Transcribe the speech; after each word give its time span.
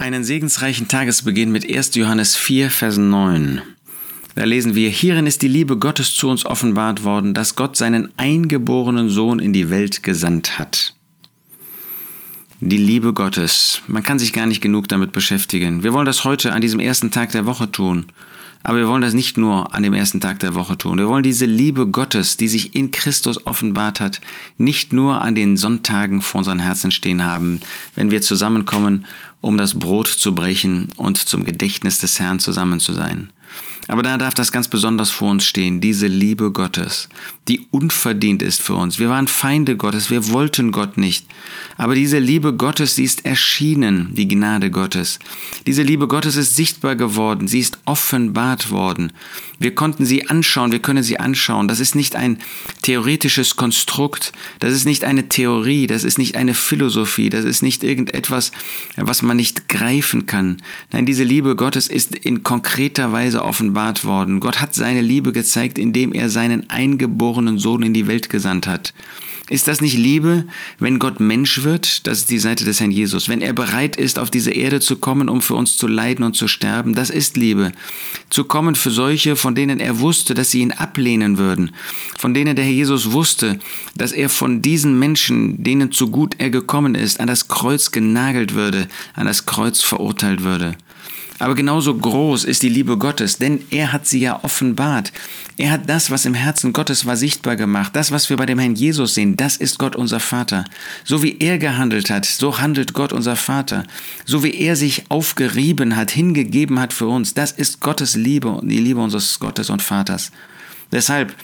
Einen 0.00 0.24
segensreichen 0.24 0.88
Tagesbeginn 0.88 1.52
mit 1.52 1.70
1. 1.70 1.94
Johannes 1.96 2.34
4, 2.34 2.70
Vers 2.70 2.96
9. 2.96 3.60
Da 4.34 4.44
lesen 4.44 4.74
wir, 4.74 4.88
hierin 4.88 5.26
ist 5.26 5.42
die 5.42 5.48
Liebe 5.48 5.76
Gottes 5.76 6.14
zu 6.14 6.30
uns 6.30 6.46
offenbart 6.46 7.04
worden, 7.04 7.34
dass 7.34 7.54
Gott 7.54 7.76
seinen 7.76 8.08
eingeborenen 8.16 9.10
Sohn 9.10 9.40
in 9.40 9.52
die 9.52 9.68
Welt 9.68 10.02
gesandt 10.02 10.58
hat. 10.58 10.94
Die 12.60 12.78
Liebe 12.78 13.12
Gottes. 13.12 13.82
Man 13.88 14.02
kann 14.02 14.18
sich 14.18 14.32
gar 14.32 14.46
nicht 14.46 14.62
genug 14.62 14.88
damit 14.88 15.12
beschäftigen. 15.12 15.82
Wir 15.82 15.92
wollen 15.92 16.06
das 16.06 16.24
heute 16.24 16.54
an 16.54 16.62
diesem 16.62 16.80
ersten 16.80 17.10
Tag 17.10 17.32
der 17.32 17.44
Woche 17.44 17.70
tun. 17.70 18.06
Aber 18.62 18.78
wir 18.78 18.88
wollen 18.88 19.00
das 19.00 19.14
nicht 19.14 19.38
nur 19.38 19.74
an 19.74 19.82
dem 19.82 19.94
ersten 19.94 20.20
Tag 20.20 20.38
der 20.40 20.54
Woche 20.54 20.76
tun. 20.76 20.98
Wir 20.98 21.08
wollen 21.08 21.22
diese 21.22 21.46
Liebe 21.46 21.86
Gottes, 21.86 22.36
die 22.36 22.48
sich 22.48 22.74
in 22.74 22.90
Christus 22.90 23.46
offenbart 23.46 24.00
hat, 24.00 24.20
nicht 24.58 24.92
nur 24.92 25.22
an 25.22 25.34
den 25.34 25.56
Sonntagen 25.56 26.20
vor 26.20 26.40
unseren 26.40 26.58
Herzen 26.58 26.90
stehen 26.90 27.24
haben, 27.24 27.60
wenn 27.94 28.10
wir 28.10 28.20
zusammenkommen, 28.20 29.06
um 29.40 29.56
das 29.56 29.78
Brot 29.78 30.08
zu 30.08 30.34
brechen 30.34 30.88
und 30.96 31.16
zum 31.18 31.44
Gedächtnis 31.44 31.98
des 31.98 32.18
Herrn 32.20 32.38
zusammen 32.38 32.80
zu 32.80 32.92
sein. 32.92 33.30
Aber 33.88 34.02
da 34.02 34.16
darf 34.18 34.34
das 34.34 34.52
ganz 34.52 34.68
besonders 34.68 35.10
vor 35.10 35.30
uns 35.30 35.44
stehen, 35.44 35.80
diese 35.80 36.06
Liebe 36.06 36.52
Gottes, 36.52 37.08
die 37.48 37.66
unverdient 37.72 38.40
ist 38.40 38.62
für 38.62 38.74
uns. 38.74 39.00
Wir 39.00 39.08
waren 39.08 39.26
Feinde 39.26 39.76
Gottes, 39.76 40.10
wir 40.10 40.28
wollten 40.28 40.70
Gott 40.70 40.96
nicht. 40.96 41.26
Aber 41.76 41.96
diese 41.96 42.20
Liebe 42.20 42.52
Gottes, 42.54 42.94
sie 42.94 43.02
ist 43.02 43.24
erschienen, 43.24 44.10
die 44.12 44.28
Gnade 44.28 44.70
Gottes. 44.70 45.18
Diese 45.66 45.82
Liebe 45.82 46.06
Gottes 46.06 46.36
ist 46.36 46.54
sichtbar 46.54 46.94
geworden, 46.94 47.48
sie 47.48 47.58
ist 47.58 47.80
offenbart 47.84 48.70
worden. 48.70 49.12
Wir 49.58 49.74
konnten 49.74 50.04
sie 50.04 50.28
anschauen, 50.28 50.72
wir 50.72 50.78
können 50.78 51.02
sie 51.02 51.18
anschauen. 51.18 51.66
Das 51.66 51.80
ist 51.80 51.94
nicht 51.96 52.14
ein 52.14 52.38
theoretisches 52.82 53.56
Konstrukt, 53.56 54.32
das 54.60 54.72
ist 54.72 54.84
nicht 54.84 55.04
eine 55.04 55.28
Theorie, 55.28 55.86
das 55.86 56.04
ist 56.04 56.18
nicht 56.18 56.36
eine 56.36 56.54
Philosophie, 56.54 57.28
das 57.28 57.44
ist 57.44 57.62
nicht 57.62 57.82
irgendetwas, 57.82 58.52
was 58.96 59.22
man 59.30 59.36
nicht 59.36 59.68
greifen 59.68 60.26
kann. 60.26 60.56
Nein, 60.90 61.06
diese 61.06 61.22
Liebe 61.22 61.54
Gottes 61.54 61.86
ist 61.86 62.16
in 62.16 62.42
konkreter 62.42 63.12
Weise 63.12 63.44
offenbart 63.44 64.04
worden. 64.04 64.40
Gott 64.40 64.60
hat 64.60 64.74
seine 64.74 65.02
Liebe 65.02 65.30
gezeigt, 65.30 65.78
indem 65.78 66.12
er 66.12 66.28
seinen 66.28 66.68
eingeborenen 66.68 67.56
Sohn 67.56 67.84
in 67.84 67.94
die 67.94 68.08
Welt 68.08 68.28
gesandt 68.28 68.66
hat. 68.66 68.92
Ist 69.50 69.66
das 69.66 69.80
nicht 69.80 69.98
Liebe, 69.98 70.44
wenn 70.78 71.00
Gott 71.00 71.18
Mensch 71.18 71.64
wird? 71.64 72.06
Das 72.06 72.18
ist 72.18 72.30
die 72.30 72.38
Seite 72.38 72.64
des 72.64 72.78
Herrn 72.78 72.92
Jesus. 72.92 73.28
Wenn 73.28 73.42
er 73.42 73.52
bereit 73.52 73.96
ist, 73.96 74.20
auf 74.20 74.30
diese 74.30 74.52
Erde 74.52 74.78
zu 74.78 74.94
kommen, 74.96 75.28
um 75.28 75.42
für 75.42 75.56
uns 75.56 75.76
zu 75.76 75.88
leiden 75.88 76.24
und 76.24 76.36
zu 76.36 76.46
sterben, 76.46 76.94
das 76.94 77.10
ist 77.10 77.36
Liebe. 77.36 77.72
Zu 78.30 78.44
kommen 78.44 78.76
für 78.76 78.92
solche, 78.92 79.34
von 79.34 79.56
denen 79.56 79.80
er 79.80 79.98
wusste, 79.98 80.34
dass 80.34 80.52
sie 80.52 80.60
ihn 80.60 80.70
ablehnen 80.70 81.36
würden. 81.36 81.72
Von 82.16 82.32
denen 82.32 82.54
der 82.54 82.64
Herr 82.64 82.72
Jesus 82.72 83.10
wusste, 83.10 83.58
dass 83.96 84.12
er 84.12 84.28
von 84.28 84.62
diesen 84.62 85.00
Menschen, 85.00 85.60
denen 85.64 85.90
zu 85.90 86.10
gut 86.10 86.36
er 86.38 86.50
gekommen 86.50 86.94
ist, 86.94 87.18
an 87.18 87.26
das 87.26 87.48
Kreuz 87.48 87.90
genagelt 87.90 88.54
würde, 88.54 88.86
an 89.14 89.26
das 89.26 89.46
Kreuz 89.46 89.82
verurteilt 89.82 90.44
würde. 90.44 90.76
Aber 91.38 91.54
genauso 91.54 91.96
groß 91.96 92.44
ist 92.44 92.62
die 92.62 92.68
Liebe 92.68 92.98
Gottes, 92.98 93.38
denn 93.38 93.64
er 93.70 93.92
hat 93.92 94.06
sie 94.06 94.20
ja 94.20 94.44
offenbart. 94.44 95.10
Er 95.56 95.70
hat 95.70 95.88
das, 95.88 96.10
was 96.10 96.26
im 96.26 96.34
Herzen 96.34 96.74
Gottes 96.74 97.06
war, 97.06 97.16
sichtbar 97.16 97.56
gemacht. 97.56 97.96
Das, 97.96 98.12
was 98.12 98.28
wir 98.28 98.36
bei 98.36 98.44
dem 98.44 98.58
Herrn 98.58 98.74
Jesus 98.74 99.14
sehen, 99.14 99.36
das 99.36 99.56
ist 99.56 99.78
Gott 99.78 99.96
unser 99.96 100.20
Vater. 100.20 100.66
So 101.02 101.22
wie 101.22 101.38
er 101.38 101.56
gehandelt 101.58 102.10
hat, 102.10 102.26
so 102.26 102.60
handelt 102.60 102.92
Gott 102.92 103.14
unser 103.14 103.36
Vater. 103.36 103.84
So 104.26 104.44
wie 104.44 104.54
er 104.54 104.76
sich 104.76 105.04
aufgerieben 105.08 105.96
hat, 105.96 106.10
hingegeben 106.10 106.78
hat 106.78 106.92
für 106.92 107.06
uns, 107.06 107.32
das 107.32 107.52
ist 107.52 107.80
Gottes 107.80 108.16
Liebe 108.16 108.48
und 108.48 108.68
die 108.68 108.78
Liebe 108.78 109.00
unseres 109.00 109.38
Gottes 109.38 109.70
und 109.70 109.80
Vaters. 109.80 110.32
Deshalb 110.92 111.34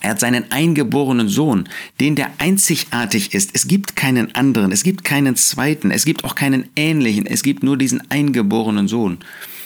er 0.00 0.10
hat 0.10 0.20
seinen 0.20 0.50
eingeborenen 0.50 1.28
Sohn, 1.28 1.68
den 2.00 2.14
der 2.14 2.30
einzigartig 2.38 3.34
ist. 3.34 3.50
Es 3.54 3.66
gibt 3.66 3.96
keinen 3.96 4.34
anderen, 4.34 4.72
es 4.72 4.82
gibt 4.82 5.04
keinen 5.04 5.36
zweiten, 5.36 5.90
es 5.90 6.04
gibt 6.04 6.24
auch 6.24 6.34
keinen 6.34 6.68
ähnlichen, 6.76 7.26
es 7.26 7.42
gibt 7.42 7.62
nur 7.62 7.76
diesen 7.76 8.08
eingeborenen 8.10 8.88
Sohn. 8.88 9.18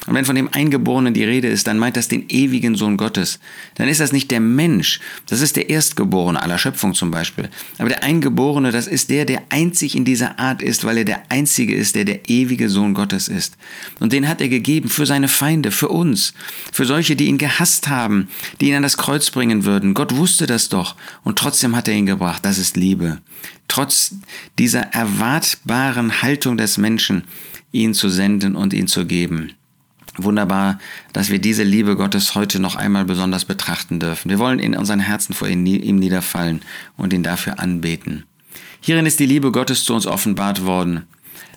Und 0.06 0.14
wenn 0.14 0.24
von 0.24 0.34
dem 0.34 0.48
Eingeborenen 0.52 1.14
die 1.14 1.22
Rede 1.22 1.46
ist, 1.46 1.68
dann 1.68 1.78
meint 1.78 1.96
das 1.96 2.08
den 2.08 2.28
ewigen 2.28 2.74
Sohn 2.74 2.96
Gottes. 2.96 3.38
Dann 3.76 3.88
ist 3.88 4.00
das 4.00 4.10
nicht 4.10 4.32
der 4.32 4.40
Mensch, 4.40 4.98
das 5.26 5.40
ist 5.40 5.54
der 5.54 5.70
Erstgeborene 5.70 6.42
aller 6.42 6.58
Schöpfung 6.58 6.94
zum 6.94 7.12
Beispiel. 7.12 7.48
Aber 7.78 7.88
der 7.88 8.02
Eingeborene, 8.02 8.72
das 8.72 8.88
ist 8.88 9.10
der, 9.10 9.24
der 9.24 9.42
einzig 9.50 9.94
in 9.94 10.04
dieser 10.04 10.40
Art 10.40 10.60
ist, 10.60 10.84
weil 10.84 10.98
er 10.98 11.04
der 11.04 11.22
Einzige 11.28 11.74
ist, 11.76 11.94
der 11.94 12.04
der 12.04 12.28
ewige 12.28 12.68
Sohn 12.68 12.94
Gottes 12.94 13.28
ist. 13.28 13.56
Und 14.00 14.12
den 14.12 14.28
hat 14.28 14.40
er 14.40 14.48
gegeben 14.48 14.88
für 14.88 15.06
seine 15.06 15.28
Feinde, 15.28 15.70
für 15.70 15.88
uns, 15.88 16.34
für 16.72 16.84
solche, 16.84 17.14
die 17.14 17.26
ihn 17.26 17.38
gehasst 17.38 17.88
haben, 17.88 18.28
die 18.60 18.70
ihn 18.70 18.74
an 18.74 18.82
das 18.82 18.96
Kreuz 18.96 19.30
bringen 19.30 19.64
würden. 19.64 19.94
Gott 19.94 20.16
wusste 20.16 20.48
das 20.48 20.68
doch 20.68 20.96
und 21.22 21.38
trotzdem 21.38 21.76
hat 21.76 21.86
er 21.86 21.94
ihn 21.94 22.06
gebracht. 22.06 22.44
Das 22.44 22.58
ist 22.58 22.76
Liebe. 22.76 23.18
Trotz 23.68 24.16
dieser 24.58 24.80
erwartbaren 24.80 26.22
Haltung 26.22 26.56
des 26.56 26.76
Menschen, 26.76 27.22
ihn 27.70 27.94
zu 27.94 28.08
senden 28.08 28.56
und 28.56 28.74
ihn 28.74 28.88
zu 28.88 29.06
geben. 29.06 29.52
Wunderbar, 30.16 30.78
dass 31.12 31.30
wir 31.30 31.38
diese 31.38 31.62
Liebe 31.62 31.96
Gottes 31.96 32.34
heute 32.34 32.60
noch 32.60 32.76
einmal 32.76 33.04
besonders 33.04 33.44
betrachten 33.44 33.98
dürfen. 33.98 34.28
Wir 34.30 34.38
wollen 34.38 34.58
in 34.58 34.76
unseren 34.76 35.00
Herzen 35.00 35.34
vor 35.34 35.48
ihm 35.48 35.62
niederfallen 35.62 36.62
und 36.96 37.12
ihn 37.12 37.22
dafür 37.22 37.58
anbeten. 37.58 38.24
Hierin 38.80 39.06
ist 39.06 39.20
die 39.20 39.26
Liebe 39.26 39.52
Gottes 39.52 39.84
zu 39.84 39.94
uns 39.94 40.06
offenbart 40.06 40.64
worden, 40.64 41.06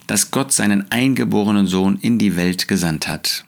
dass 0.06 0.30
Gott 0.30 0.52
seinen 0.52 0.90
eingeborenen 0.90 1.66
Sohn 1.66 1.98
in 2.00 2.18
die 2.18 2.36
Welt 2.36 2.68
gesandt 2.68 3.08
hat. 3.08 3.45